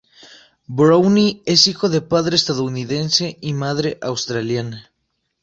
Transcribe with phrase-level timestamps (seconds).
[0.67, 4.91] Browne es hijo de padre estadounidense y madre australiana.